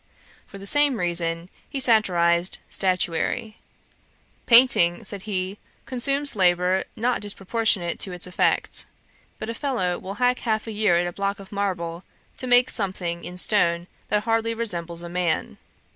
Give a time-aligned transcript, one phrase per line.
[0.47, 3.57] For the same reason he satyrised statuary.
[4.47, 8.87] 'Painting (said he) consumes labour not disproportionate to its effect;
[9.37, 12.03] but a fellow will hack half a year at a block of marble
[12.37, 15.59] to make something in stone that hardly resembles a man.